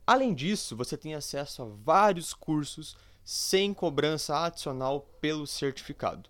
Além 0.05 0.33
disso, 0.33 0.75
você 0.75 0.97
tem 0.97 1.15
acesso 1.15 1.61
a 1.61 1.65
vários 1.65 2.33
cursos 2.33 2.97
sem 3.23 3.73
cobrança 3.73 4.37
adicional 4.37 5.07
pelo 5.21 5.47
certificado. 5.47 6.29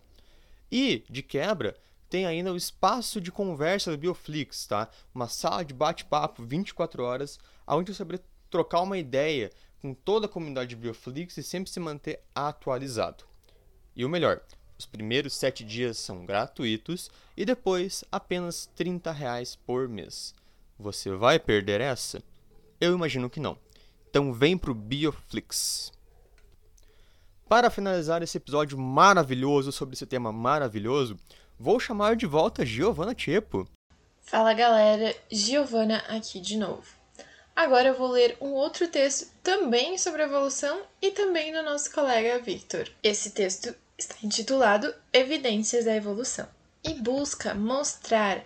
E, 0.71 1.03
de 1.09 1.23
quebra, 1.23 1.75
tem 2.11 2.27
ainda 2.27 2.53
o 2.53 2.57
espaço 2.57 3.19
de 3.19 3.31
conversa 3.31 3.89
do 3.89 3.97
Bioflix, 3.97 4.67
tá? 4.67 4.87
Uma 5.15 5.27
sala 5.27 5.65
de 5.65 5.73
bate-papo 5.73 6.43
24 6.43 7.03
horas, 7.03 7.39
onde 7.65 7.91
você 7.91 8.03
vai 8.03 8.19
trocar 8.51 8.81
uma 8.81 8.99
ideia 8.99 9.51
com 9.81 9.95
toda 9.95 10.27
a 10.27 10.29
comunidade 10.29 10.75
Bioflix 10.75 11.37
e 11.37 11.43
sempre 11.43 11.71
se 11.71 11.79
manter 11.79 12.21
atualizado. 12.35 13.23
E 13.95 14.05
o 14.05 14.09
melhor, 14.09 14.41
os 14.77 14.85
primeiros 14.85 15.33
sete 15.33 15.63
dias 15.63 15.97
são 15.97 16.25
gratuitos 16.25 17.09
e 17.35 17.45
depois 17.45 18.03
apenas 18.11 18.69
30 18.75 19.11
reais 19.11 19.55
por 19.55 19.87
mês. 19.87 20.33
Você 20.77 21.11
vai 21.11 21.39
perder 21.39 21.79
essa? 21.79 22.21
Eu 22.79 22.93
imagino 22.93 23.29
que 23.29 23.39
não. 23.39 23.57
Então 24.09 24.33
vem 24.33 24.57
pro 24.57 24.75
Bioflix. 24.75 25.91
Para 27.47 27.69
finalizar 27.69 28.23
esse 28.23 28.37
episódio 28.37 28.77
maravilhoso 28.77 29.71
sobre 29.71 29.93
esse 29.93 30.05
tema 30.05 30.31
maravilhoso, 30.31 31.17
vou 31.59 31.79
chamar 31.79 32.15
de 32.15 32.25
volta 32.25 32.65
Giovanna 32.65 33.15
Tiepo. 33.15 33.67
Fala 34.21 34.53
galera, 34.53 35.15
Giovanna 35.31 35.97
aqui 36.09 36.39
de 36.39 36.57
novo. 36.57 36.83
Agora 37.55 37.89
eu 37.89 37.97
vou 37.97 38.09
ler 38.09 38.35
um 38.41 38.51
outro 38.51 38.87
texto 38.87 39.31
também 39.41 39.97
sobre 39.97 40.23
evolução 40.23 40.81
e 41.01 41.11
também 41.11 41.53
do 41.53 41.63
nosso 41.63 41.93
colega 41.93 42.39
Victor. 42.39 42.91
Esse 43.01 43.31
texto 43.31 43.73
está 43.97 44.15
intitulado 44.23 44.93
Evidências 45.13 45.85
da 45.85 45.95
Evolução 45.95 46.47
e 46.83 46.93
busca 46.93 47.53
mostrar, 47.53 48.43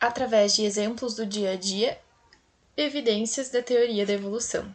através 0.00 0.54
de 0.54 0.64
exemplos 0.64 1.14
do 1.14 1.26
dia 1.26 1.52
a 1.52 1.56
dia, 1.56 2.00
evidências 2.76 3.50
da 3.50 3.62
teoria 3.62 4.06
da 4.06 4.12
evolução. 4.12 4.74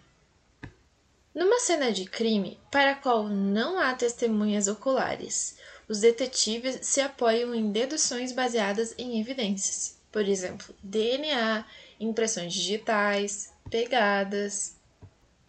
Numa 1.34 1.60
cena 1.60 1.92
de 1.92 2.06
crime 2.06 2.60
para 2.72 2.92
a 2.92 2.96
qual 2.96 3.28
não 3.28 3.78
há 3.80 3.94
testemunhas 3.94 4.68
oculares, 4.68 5.58
os 5.88 6.00
detetives 6.00 6.80
se 6.82 7.02
apoiam 7.02 7.54
em 7.54 7.72
deduções 7.72 8.32
baseadas 8.32 8.96
em 8.98 9.20
evidências, 9.20 9.98
por 10.12 10.28
exemplo, 10.28 10.74
DNA, 10.82 11.66
impressões 12.00 12.54
digitais, 12.54 13.52
pegadas. 13.70 14.76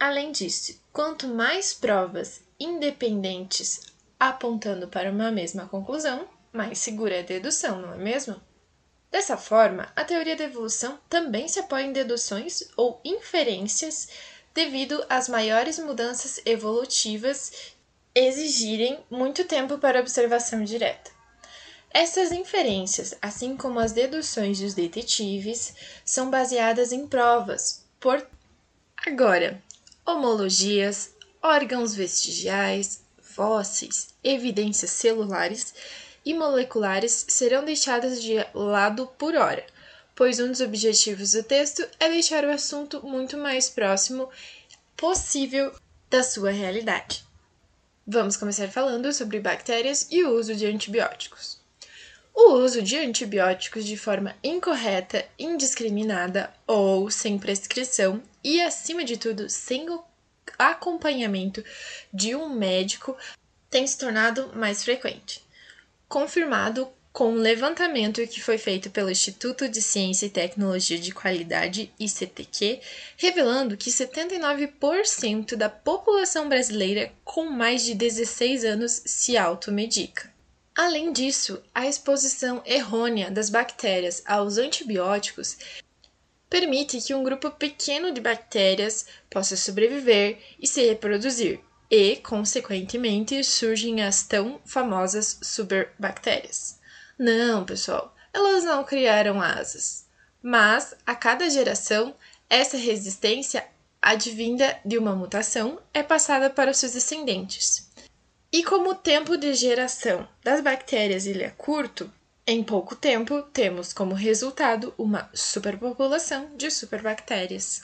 Além 0.00 0.32
disso, 0.32 0.80
quanto 0.92 1.28
mais 1.28 1.72
provas 1.72 2.40
independentes 2.58 3.95
apontando 4.18 4.88
para 4.88 5.10
uma 5.10 5.30
mesma 5.30 5.66
conclusão, 5.66 6.26
mais 6.52 6.78
segura 6.78 7.16
é 7.16 7.20
a 7.20 7.22
dedução, 7.22 7.80
não 7.80 7.94
é 7.94 7.98
mesmo? 7.98 8.40
Dessa 9.10 9.36
forma, 9.36 9.92
a 9.94 10.04
teoria 10.04 10.36
da 10.36 10.44
evolução 10.44 10.98
também 11.08 11.48
se 11.48 11.58
apoia 11.58 11.84
em 11.84 11.92
deduções 11.92 12.64
ou 12.76 13.00
inferências 13.04 14.08
devido 14.54 15.04
às 15.08 15.28
maiores 15.28 15.78
mudanças 15.78 16.40
evolutivas 16.44 17.74
exigirem 18.14 18.98
muito 19.10 19.44
tempo 19.44 19.78
para 19.78 20.00
observação 20.00 20.64
direta. 20.64 21.10
Essas 21.90 22.32
inferências, 22.32 23.14
assim 23.22 23.56
como 23.56 23.78
as 23.78 23.92
deduções 23.92 24.60
dos 24.60 24.74
detetives, 24.74 25.74
são 26.04 26.30
baseadas 26.30 26.92
em 26.92 27.06
provas 27.06 27.84
por 28.00 28.26
agora 29.06 29.62
homologias, 30.04 31.14
órgãos 31.42 31.94
vestigiais, 31.94 33.02
fósseis, 33.36 34.08
evidências 34.24 34.90
celulares 34.90 35.74
e 36.24 36.32
moleculares 36.32 37.26
serão 37.28 37.66
deixadas 37.66 38.22
de 38.22 38.34
lado 38.54 39.06
por 39.18 39.36
hora, 39.36 39.64
pois 40.14 40.40
um 40.40 40.48
dos 40.48 40.62
objetivos 40.62 41.32
do 41.32 41.42
texto 41.42 41.86
é 42.00 42.08
deixar 42.08 42.44
o 42.44 42.50
assunto 42.50 43.06
muito 43.06 43.36
mais 43.36 43.68
próximo 43.68 44.30
possível 44.96 45.70
da 46.08 46.22
sua 46.22 46.50
realidade. 46.50 47.24
Vamos 48.06 48.38
começar 48.38 48.68
falando 48.68 49.12
sobre 49.12 49.38
bactérias 49.38 50.08
e 50.10 50.24
o 50.24 50.30
uso 50.30 50.54
de 50.54 50.64
antibióticos. 50.64 51.60
O 52.34 52.54
uso 52.54 52.80
de 52.80 52.96
antibióticos 52.96 53.84
de 53.84 53.96
forma 53.96 54.34
incorreta, 54.42 55.26
indiscriminada 55.38 56.52
ou 56.66 57.10
sem 57.10 57.38
prescrição 57.38 58.22
e, 58.42 58.62
acima 58.62 59.04
de 59.04 59.16
tudo, 59.16 59.50
sem 59.50 59.86
acompanhamento 60.58 61.64
de 62.12 62.34
um 62.34 62.48
médico 62.48 63.16
tem 63.70 63.86
se 63.86 63.98
tornado 63.98 64.52
mais 64.54 64.82
frequente. 64.82 65.42
Confirmado 66.08 66.88
com 67.16 67.32
um 67.32 67.36
levantamento 67.36 68.26
que 68.26 68.42
foi 68.42 68.58
feito 68.58 68.90
pelo 68.90 69.10
Instituto 69.10 69.70
de 69.70 69.80
Ciência 69.80 70.26
e 70.26 70.30
Tecnologia 70.30 70.98
de 70.98 71.12
Qualidade, 71.12 71.90
ICTQ, 71.98 72.78
revelando 73.16 73.74
que 73.74 73.90
79% 73.90 75.56
da 75.56 75.70
população 75.70 76.46
brasileira 76.46 77.10
com 77.24 77.46
mais 77.46 77.82
de 77.82 77.94
16 77.94 78.66
anos 78.66 79.02
se 79.06 79.34
automedica. 79.34 80.30
Além 80.76 81.10
disso, 81.10 81.62
a 81.74 81.86
exposição 81.86 82.62
errônea 82.66 83.30
das 83.30 83.48
bactérias 83.48 84.22
aos 84.26 84.58
antibióticos 84.58 85.56
permite 86.48 87.00
que 87.00 87.14
um 87.14 87.24
grupo 87.24 87.50
pequeno 87.50 88.12
de 88.12 88.20
bactérias 88.20 89.06
possa 89.30 89.56
sobreviver 89.56 90.38
e 90.60 90.66
se 90.66 90.86
reproduzir, 90.86 91.60
e, 91.90 92.16
consequentemente, 92.16 93.42
surgem 93.44 94.02
as 94.02 94.22
tão 94.22 94.60
famosas 94.64 95.38
superbactérias. 95.42 96.78
Não, 97.18 97.64
pessoal, 97.64 98.14
elas 98.32 98.64
não 98.64 98.84
criaram 98.84 99.40
asas, 99.40 100.06
mas 100.42 100.94
a 101.06 101.14
cada 101.14 101.48
geração, 101.48 102.14
essa 102.48 102.76
resistência 102.76 103.66
advinda 104.00 104.78
de 104.84 104.98
uma 104.98 105.14
mutação 105.16 105.80
é 105.92 106.02
passada 106.02 106.50
para 106.50 106.74
seus 106.74 106.92
descendentes. 106.92 107.90
E 108.52 108.62
como 108.62 108.90
o 108.90 108.94
tempo 108.94 109.36
de 109.36 109.52
geração 109.54 110.28
das 110.44 110.60
bactérias 110.60 111.26
ele 111.26 111.42
é 111.42 111.50
curto, 111.50 112.12
em 112.46 112.62
pouco 112.62 112.94
tempo, 112.94 113.42
temos 113.42 113.92
como 113.92 114.14
resultado 114.14 114.94
uma 114.96 115.28
superpopulação 115.34 116.50
de 116.56 116.70
superbactérias. 116.70 117.82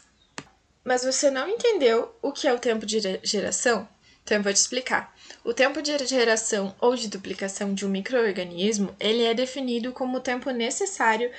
Mas 0.84 1.04
você 1.04 1.30
não 1.30 1.48
entendeu 1.48 2.14
o 2.22 2.30
que 2.30 2.46
é 2.46 2.52
o 2.52 2.58
tempo 2.58 2.86
de 2.86 3.00
geração? 3.24 3.88
Então 4.22 4.36
eu 4.36 4.42
vou 4.42 4.52
te 4.52 4.56
explicar. 4.56 5.12
O 5.44 5.52
tempo 5.52 5.82
de 5.82 6.06
geração 6.06 6.74
ou 6.80 6.94
de 6.94 7.08
duplicação 7.08 7.74
de 7.74 7.84
um 7.84 7.88
microorganismo, 7.88 8.94
ele 9.00 9.24
é 9.24 9.34
definido 9.34 9.92
como 9.92 10.18
o 10.18 10.20
tempo 10.20 10.50
necessário 10.50 11.32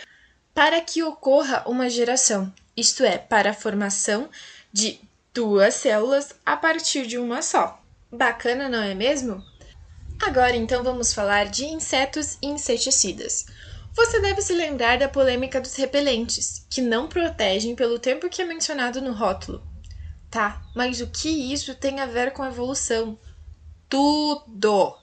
para 0.54 0.82
que 0.82 1.02
ocorra 1.02 1.64
uma 1.66 1.90
geração, 1.90 2.54
isto 2.76 3.04
é, 3.04 3.18
para 3.18 3.52
a 3.52 3.56
formação 3.56 4.30
de 4.72 5.00
duas 5.34 5.76
células 5.76 6.36
a 6.46 6.58
partir 6.58 7.08
de 7.08 7.18
uma 7.18 7.42
só. 7.42 7.82
Bacana, 8.12 8.70
não 8.70 8.84
é 8.84 8.94
mesmo? 8.94 9.44
Agora 10.26 10.56
então 10.56 10.82
vamos 10.84 11.14
falar 11.14 11.48
de 11.48 11.66
insetos 11.66 12.38
e 12.42 12.48
inseticidas. 12.48 13.46
Você 13.94 14.22
deve 14.22 14.42
se 14.42 14.54
lembrar 14.54 14.98
da 14.98 15.10
polêmica 15.10 15.60
dos 15.60 15.76
repelentes, 15.76 16.66
que 16.70 16.82
não 16.82 17.10
protegem 17.10 17.76
pelo 17.76 18.00
tempo 18.00 18.30
que 18.30 18.42
é 18.42 18.46
mencionado 18.46 19.02
no 19.02 19.12
rótulo. 19.12 19.62
Tá, 20.32 20.64
mas 20.74 21.02
o 21.02 21.08
que 21.08 21.28
isso 21.28 21.76
tem 21.76 22.00
a 22.00 22.06
ver 22.06 22.32
com 22.32 22.46
evolução? 22.46 23.20
Tudo! 23.90 24.98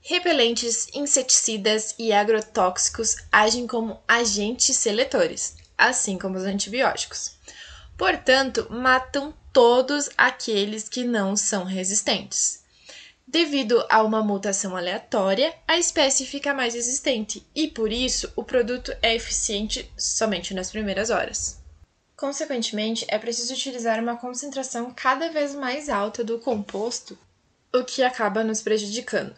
Repelentes, 0.00 0.88
inseticidas 0.92 1.94
e 1.96 2.12
agrotóxicos 2.12 3.16
agem 3.30 3.68
como 3.68 4.02
agentes 4.08 4.76
seletores, 4.76 5.56
assim 5.78 6.18
como 6.18 6.36
os 6.36 6.42
antibióticos. 6.42 7.36
Portanto, 7.96 8.66
matam 8.68 9.32
todos 9.52 10.10
aqueles 10.16 10.88
que 10.88 11.04
não 11.04 11.36
são 11.36 11.62
resistentes. 11.62 12.63
Devido 13.34 13.84
a 13.88 14.00
uma 14.00 14.22
mutação 14.22 14.76
aleatória, 14.76 15.52
a 15.66 15.76
espécie 15.76 16.24
fica 16.24 16.54
mais 16.54 16.72
resistente 16.72 17.44
e, 17.52 17.66
por 17.66 17.90
isso, 17.90 18.32
o 18.36 18.44
produto 18.44 18.96
é 19.02 19.12
eficiente 19.12 19.90
somente 19.98 20.54
nas 20.54 20.70
primeiras 20.70 21.10
horas. 21.10 21.58
Consequentemente, 22.16 23.04
é 23.08 23.18
preciso 23.18 23.52
utilizar 23.52 23.98
uma 23.98 24.16
concentração 24.16 24.94
cada 24.94 25.30
vez 25.30 25.52
mais 25.52 25.88
alta 25.88 26.22
do 26.22 26.38
composto, 26.38 27.18
o 27.74 27.82
que 27.82 28.04
acaba 28.04 28.44
nos 28.44 28.62
prejudicando. 28.62 29.34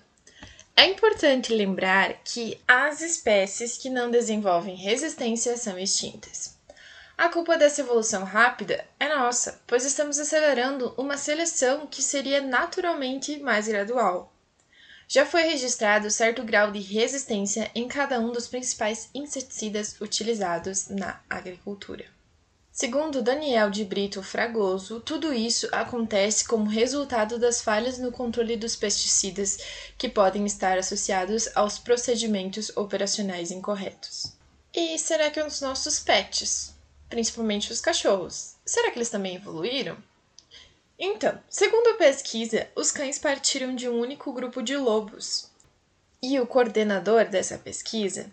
É 0.76 0.84
importante 0.84 1.54
lembrar 1.54 2.22
que 2.22 2.60
as 2.68 3.00
espécies 3.00 3.78
que 3.78 3.88
não 3.88 4.10
desenvolvem 4.10 4.76
resistência 4.76 5.56
são 5.56 5.78
extintas. 5.78 6.55
A 7.18 7.30
culpa 7.30 7.56
dessa 7.56 7.80
evolução 7.80 8.24
rápida 8.24 8.84
é 9.00 9.08
nossa, 9.08 9.58
pois 9.66 9.86
estamos 9.86 10.18
acelerando 10.18 10.92
uma 10.98 11.16
seleção 11.16 11.86
que 11.86 12.02
seria 12.02 12.42
naturalmente 12.42 13.38
mais 13.38 13.66
gradual. 13.66 14.30
Já 15.08 15.24
foi 15.24 15.44
registrado 15.44 16.10
certo 16.10 16.42
grau 16.42 16.70
de 16.70 16.80
resistência 16.80 17.70
em 17.74 17.88
cada 17.88 18.20
um 18.20 18.32
dos 18.32 18.46
principais 18.46 19.08
inseticidas 19.14 19.98
utilizados 19.98 20.88
na 20.88 21.18
agricultura. 21.30 22.04
Segundo 22.70 23.22
Daniel 23.22 23.70
de 23.70 23.82
Brito 23.86 24.22
Fragoso, 24.22 25.00
tudo 25.00 25.32
isso 25.32 25.66
acontece 25.72 26.46
como 26.46 26.68
resultado 26.68 27.38
das 27.38 27.62
falhas 27.62 27.98
no 27.98 28.12
controle 28.12 28.58
dos 28.58 28.76
pesticidas 28.76 29.56
que 29.96 30.10
podem 30.10 30.44
estar 30.44 30.76
associados 30.76 31.48
aos 31.54 31.78
procedimentos 31.78 32.76
operacionais 32.76 33.50
incorretos. 33.50 34.34
E 34.74 34.98
será 34.98 35.30
que 35.30 35.40
os 35.40 35.62
nossos 35.62 35.98
pets, 35.98 36.75
principalmente 37.08 37.72
os 37.72 37.80
cachorros, 37.80 38.56
será 38.64 38.90
que 38.90 38.98
eles 38.98 39.10
também 39.10 39.36
evoluíram? 39.36 39.96
Então, 40.98 41.38
segundo 41.48 41.90
a 41.90 41.94
pesquisa, 41.94 42.68
os 42.74 42.90
cães 42.90 43.18
partiram 43.18 43.74
de 43.74 43.88
um 43.88 44.00
único 44.00 44.32
grupo 44.32 44.62
de 44.62 44.76
lobos. 44.76 45.50
E 46.22 46.40
o 46.40 46.46
coordenador 46.46 47.26
dessa 47.26 47.58
pesquisa, 47.58 48.30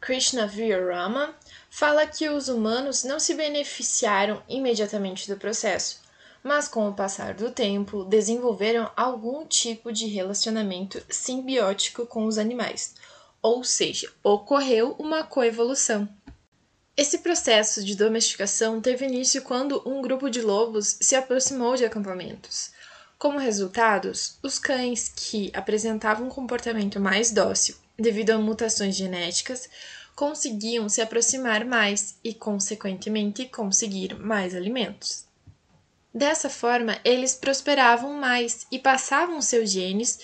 Krishna 0.00 0.46
Virama, 0.48 1.34
fala 1.70 2.04
que 2.04 2.28
os 2.28 2.48
humanos 2.48 3.04
não 3.04 3.20
se 3.20 3.34
beneficiaram 3.34 4.42
imediatamente 4.48 5.28
do 5.28 5.38
processo, 5.38 6.02
mas 6.42 6.66
com 6.66 6.88
o 6.88 6.94
passar 6.94 7.34
do 7.34 7.52
tempo 7.52 8.04
desenvolveram 8.04 8.90
algum 8.96 9.46
tipo 9.46 9.92
de 9.92 10.06
relacionamento 10.06 11.00
simbiótico 11.08 12.04
com 12.04 12.26
os 12.26 12.36
animais, 12.36 12.96
ou 13.40 13.62
seja, 13.62 14.12
ocorreu 14.24 14.96
uma 14.98 15.22
coevolução. 15.22 16.08
Esse 16.96 17.18
processo 17.18 17.82
de 17.82 17.96
domesticação 17.96 18.80
teve 18.80 19.06
início 19.06 19.42
quando 19.42 19.82
um 19.86 20.02
grupo 20.02 20.28
de 20.28 20.42
lobos 20.42 20.98
se 21.00 21.14
aproximou 21.16 21.74
de 21.74 21.84
acampamentos. 21.84 22.70
Como 23.18 23.38
resultados, 23.38 24.38
os 24.42 24.58
cães 24.58 25.08
que 25.08 25.50
apresentavam 25.54 26.26
um 26.26 26.30
comportamento 26.30 27.00
mais 27.00 27.30
dócil 27.30 27.76
devido 27.98 28.30
a 28.30 28.38
mutações 28.38 28.96
genéticas, 28.96 29.68
conseguiam 30.14 30.88
se 30.88 31.00
aproximar 31.00 31.64
mais 31.64 32.16
e, 32.22 32.34
consequentemente, 32.34 33.46
conseguir 33.46 34.18
mais 34.18 34.54
alimentos. 34.54 35.24
Dessa 36.12 36.50
forma, 36.50 36.98
eles 37.04 37.34
prosperavam 37.34 38.12
mais 38.12 38.66
e 38.70 38.78
passavam 38.78 39.40
seus 39.40 39.70
genes, 39.70 40.20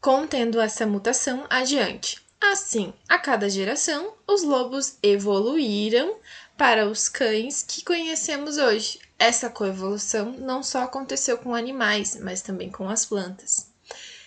contendo 0.00 0.60
essa 0.60 0.86
mutação 0.86 1.46
adiante. 1.48 2.20
Assim, 2.40 2.92
a 3.08 3.18
cada 3.18 3.48
geração, 3.50 4.14
os 4.26 4.42
lobos 4.42 4.96
evoluíram 5.02 6.16
para 6.56 6.88
os 6.88 7.08
cães 7.08 7.62
que 7.62 7.84
conhecemos 7.84 8.56
hoje. 8.56 9.00
Essa 9.18 9.50
coevolução 9.50 10.32
não 10.32 10.62
só 10.62 10.82
aconteceu 10.82 11.38
com 11.38 11.54
animais, 11.54 12.16
mas 12.20 12.40
também 12.40 12.70
com 12.70 12.88
as 12.88 13.04
plantas. 13.04 13.68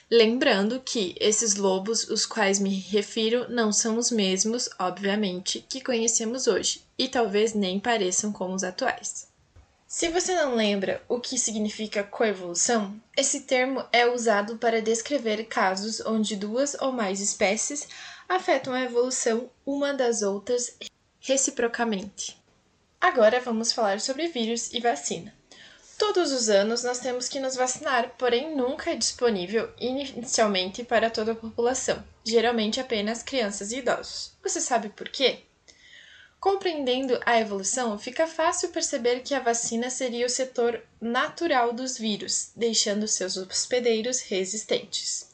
Lembrando 0.10 0.82
que 0.82 1.15
esses 1.21 1.56
lobos, 1.56 2.10
os 2.10 2.26
quais 2.26 2.60
me 2.60 2.69
refiro, 2.69 3.50
não 3.50 3.71
são 3.71 3.97
os 3.97 4.12
mesmos, 4.12 4.69
obviamente, 4.78 5.65
que 5.69 5.82
conhecemos 5.82 6.47
hoje, 6.47 6.84
e 6.97 7.08
talvez 7.08 7.54
nem 7.54 7.80
pareçam 7.80 8.34
como 8.34 8.54
os 8.54 8.63
atuais. 8.63 9.31
Se 9.91 10.08
você 10.08 10.34
não 10.34 10.56
lembra 10.56 11.04
o 11.10 11.19
que 11.19 11.38
significa 11.38 12.01
coevolução, 12.01 12.95
esse 13.15 13.41
termo 13.41 13.84
é 13.91 14.08
usado 14.08 14.56
para 14.58 14.82
descrever 14.82 15.43
casos 15.47 15.99
onde 16.06 16.38
duas 16.38 16.77
ou 16.80 16.93
mais 16.93 17.19
espécies 17.19 17.89
afetam 18.30 18.73
a 18.73 18.84
evolução 18.84 19.49
uma 19.65 19.93
das 19.93 20.21
outras 20.21 20.77
reciprocamente. 21.19 22.41
Agora 23.01 23.41
vamos 23.41 23.73
falar 23.73 23.99
sobre 23.99 24.30
vírus 24.30 24.71
e 24.71 24.80
vacina. 24.80 25.36
Todos 25.97 26.32
os 26.32 26.47
anos 26.47 26.86
nós 26.86 26.99
temos 26.99 27.27
que 27.27 27.41
nos 27.41 27.58
vacinar, 27.58 28.12
porém 28.17 28.56
nunca 28.56 28.91
é 28.91 28.95
disponível 28.95 29.69
inicialmente 29.77 30.86
para 30.86 31.10
toda 31.10 31.34
a 31.34 31.36
população, 31.36 32.01
geralmente 32.23 32.80
apenas 32.80 33.21
crianças 33.21 33.73
e 33.73 33.80
idosos. 33.80 34.32
Você 34.41 34.62
sabe 34.62 34.88
por 34.88 35.10
quê? 35.10 35.43
Compreendendo 36.41 37.19
a 37.23 37.39
evolução, 37.39 37.99
fica 37.99 38.25
fácil 38.25 38.69
perceber 38.69 39.19
que 39.19 39.36
a 39.36 39.39
vacina 39.39 39.91
seria 39.91 40.25
o 40.25 40.30
setor 40.30 40.82
natural 40.99 41.71
dos 41.71 41.99
vírus, 41.99 42.51
deixando 42.56 43.08
seus 43.08 43.38
hospedeiros 43.38 44.21
resistentes. 44.21 45.30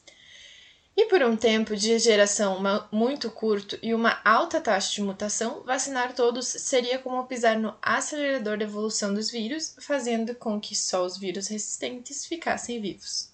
E 0.94 1.06
por 1.06 1.22
um 1.22 1.34
tempo 1.34 1.74
de 1.74 1.98
geração 1.98 2.60
muito 2.92 3.30
curto 3.30 3.78
e 3.82 3.94
uma 3.94 4.20
alta 4.22 4.60
taxa 4.60 4.92
de 4.92 5.00
mutação, 5.00 5.62
vacinar 5.64 6.14
todos 6.14 6.46
seria 6.46 6.98
como 6.98 7.26
pisar 7.26 7.58
no 7.58 7.74
acelerador 7.80 8.58
da 8.58 8.64
evolução 8.64 9.14
dos 9.14 9.30
vírus, 9.30 9.76
fazendo 9.80 10.34
com 10.34 10.60
que 10.60 10.76
só 10.76 11.06
os 11.06 11.16
vírus 11.16 11.46
resistentes 11.48 12.26
ficassem 12.26 12.82
vivos. 12.82 13.30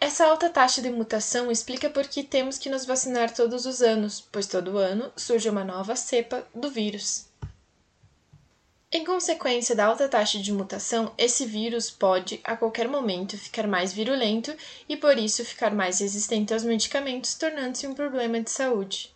Essa 0.00 0.26
alta 0.26 0.48
taxa 0.48 0.80
de 0.80 0.90
mutação 0.90 1.50
explica 1.50 1.90
por 1.90 2.06
que 2.06 2.22
temos 2.22 2.56
que 2.56 2.70
nos 2.70 2.86
vacinar 2.86 3.34
todos 3.34 3.66
os 3.66 3.82
anos, 3.82 4.20
pois 4.30 4.46
todo 4.46 4.78
ano 4.78 5.12
surge 5.16 5.50
uma 5.50 5.64
nova 5.64 5.96
cepa 5.96 6.46
do 6.54 6.70
vírus. 6.70 7.26
Em 8.90 9.04
consequência 9.04 9.74
da 9.74 9.86
alta 9.86 10.08
taxa 10.08 10.38
de 10.38 10.52
mutação, 10.52 11.12
esse 11.18 11.44
vírus 11.44 11.90
pode, 11.90 12.40
a 12.44 12.56
qualquer 12.56 12.88
momento, 12.88 13.36
ficar 13.36 13.66
mais 13.66 13.92
virulento 13.92 14.56
e, 14.88 14.96
por 14.96 15.18
isso, 15.18 15.44
ficar 15.44 15.74
mais 15.74 15.98
resistente 15.98 16.54
aos 16.54 16.62
medicamentos, 16.62 17.34
tornando-se 17.34 17.86
um 17.86 17.92
problema 17.92 18.40
de 18.40 18.50
saúde. 18.50 19.14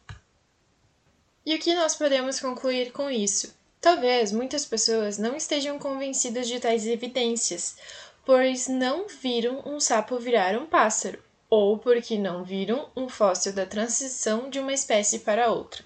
E 1.47 1.55
o 1.55 1.59
que 1.59 1.75
nós 1.75 1.95
podemos 1.95 2.39
concluir 2.39 2.93
com 2.93 3.09
isso? 3.09 3.55
Talvez 3.81 4.31
muitas 4.31 4.65
pessoas 4.65 5.17
não 5.19 5.35
estejam 5.35 5.79
convencidas 5.79 6.47
de 6.47 6.61
tais 6.61 6.87
evidências, 6.87 7.77
pois 8.25 8.69
não 8.69 9.07
viram 9.09 9.63
um 9.67 9.81
sapo 9.81 10.19
virar 10.19 10.57
um 10.57 10.67
pássaro, 10.67 11.23
ou 11.51 11.79
porque 11.79 12.17
não 12.17 12.45
viram 12.45 12.89
um 12.97 13.09
fóssil 13.09 13.53
da 13.53 13.67
transição 13.67 14.49
de 14.49 14.59
uma 14.59 14.73
espécie 14.73 15.19
para 15.19 15.51
outra. 15.51 15.85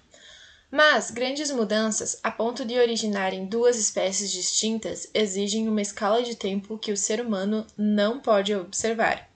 Mas 0.70 1.11
grandes 1.11 1.51
mudanças, 1.51 2.18
a 2.22 2.31
ponto 2.31 2.64
de 2.64 2.79
originarem 2.79 3.46
duas 3.46 3.79
espécies 3.79 4.31
distintas, 4.31 5.09
exigem 5.14 5.68
uma 5.68 5.81
escala 5.81 6.22
de 6.22 6.35
tempo 6.35 6.79
que 6.79 6.92
o 6.92 6.96
ser 6.96 7.20
humano 7.20 7.66
não 7.77 8.20
pode 8.20 8.55
observar. 8.55 9.29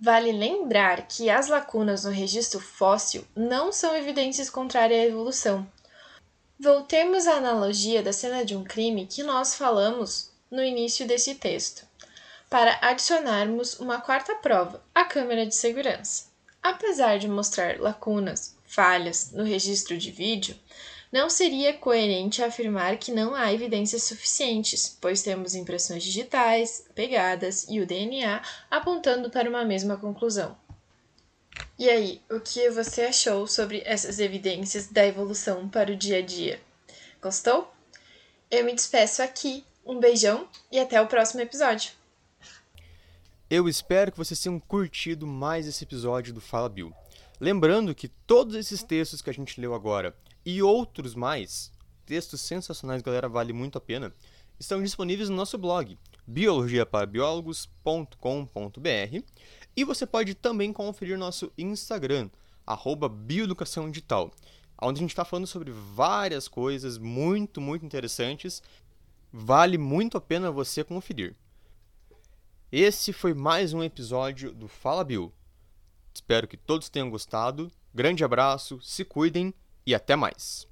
Vale 0.00 0.32
lembrar 0.32 1.06
que 1.06 1.28
as 1.28 1.48
lacunas 1.48 2.04
no 2.04 2.10
registro 2.10 2.58
fóssil 2.58 3.22
não 3.36 3.70
são 3.70 3.94
evidências 3.94 4.48
contrárias 4.48 5.00
à 5.00 5.06
evolução. 5.06 5.70
Voltemos 6.58 7.26
à 7.26 7.34
analogia 7.34 8.02
da 8.02 8.12
cena 8.12 8.44
de 8.44 8.56
um 8.56 8.64
crime 8.64 9.06
que 9.06 9.22
nós 9.22 9.54
falamos 9.54 10.30
no 10.50 10.64
início 10.64 11.06
desse 11.06 11.34
texto, 11.34 11.86
para 12.50 12.76
adicionarmos 12.82 13.78
uma 13.78 14.00
quarta 14.00 14.34
prova, 14.34 14.82
a 14.92 15.04
câmera 15.04 15.46
de 15.46 15.54
segurança. 15.54 16.24
Apesar 16.60 17.16
de 17.16 17.28
mostrar 17.28 17.78
lacunas, 17.78 18.56
falhas 18.66 19.30
no 19.30 19.44
registro 19.44 19.96
de 19.96 20.10
vídeo, 20.10 20.58
não 21.12 21.30
seria 21.30 21.72
coerente 21.72 22.42
afirmar 22.42 22.98
que 22.98 23.12
não 23.12 23.36
há 23.36 23.52
evidências 23.52 24.02
suficientes, 24.02 24.96
pois 25.00 25.22
temos 25.22 25.54
impressões 25.54 26.02
digitais, 26.02 26.84
pegadas 26.92 27.66
e 27.68 27.80
o 27.80 27.86
DNA 27.86 28.42
apontando 28.68 29.30
para 29.30 29.48
uma 29.48 29.64
mesma 29.64 29.96
conclusão. 29.96 30.56
E 31.78 31.88
aí, 31.88 32.20
o 32.28 32.40
que 32.40 32.68
você 32.70 33.02
achou 33.02 33.46
sobre 33.46 33.82
essas 33.86 34.18
evidências 34.18 34.88
da 34.88 35.06
evolução 35.06 35.68
para 35.68 35.92
o 35.92 35.96
dia 35.96 36.18
a 36.18 36.22
dia? 36.22 36.60
Gostou? 37.22 37.72
Eu 38.50 38.64
me 38.64 38.74
despeço 38.74 39.22
aqui. 39.22 39.64
Um 39.84 39.98
beijão 39.98 40.46
e 40.70 40.78
até 40.78 41.00
o 41.00 41.06
próximo 41.06 41.40
episódio. 41.40 41.99
Eu 43.50 43.68
espero 43.68 44.10
que 44.12 44.16
vocês 44.16 44.40
tenham 44.40 44.58
curtido 44.60 45.26
mais 45.26 45.66
esse 45.66 45.82
episódio 45.82 46.32
do 46.32 46.40
Fala 46.40 46.68
Bill. 46.68 46.92
Lembrando 47.40 47.92
que 47.96 48.06
todos 48.06 48.54
esses 48.54 48.84
textos 48.84 49.20
que 49.20 49.28
a 49.28 49.32
gente 49.32 49.60
leu 49.60 49.74
agora 49.74 50.16
e 50.46 50.62
outros 50.62 51.16
mais, 51.16 51.72
textos 52.06 52.42
sensacionais, 52.42 53.02
galera, 53.02 53.28
vale 53.28 53.52
muito 53.52 53.76
a 53.76 53.80
pena, 53.80 54.14
estão 54.56 54.80
disponíveis 54.80 55.28
no 55.28 55.34
nosso 55.34 55.58
blog, 55.58 55.98
biologiaparabiólogos.com.br 56.28 59.24
e 59.76 59.82
você 59.82 60.06
pode 60.06 60.36
também 60.36 60.72
conferir 60.72 61.18
nosso 61.18 61.50
Instagram, 61.58 62.30
arroba 62.64 63.08
bioeducação 63.08 63.90
digital, 63.90 64.30
onde 64.80 65.00
a 65.00 65.02
gente 65.02 65.10
está 65.10 65.24
falando 65.24 65.48
sobre 65.48 65.72
várias 65.72 66.46
coisas 66.46 66.98
muito, 66.98 67.60
muito 67.60 67.84
interessantes. 67.84 68.62
Vale 69.32 69.76
muito 69.76 70.16
a 70.16 70.20
pena 70.20 70.52
você 70.52 70.84
conferir. 70.84 71.34
Esse 72.72 73.12
foi 73.12 73.34
mais 73.34 73.72
um 73.72 73.82
episódio 73.82 74.52
do 74.52 74.68
Fala 74.68 75.02
Bill. 75.02 75.32
Espero 76.14 76.46
que 76.46 76.56
todos 76.56 76.88
tenham 76.88 77.10
gostado. 77.10 77.68
Grande 77.92 78.22
abraço, 78.22 78.80
se 78.80 79.04
cuidem 79.04 79.52
e 79.84 79.92
até 79.92 80.14
mais. 80.14 80.68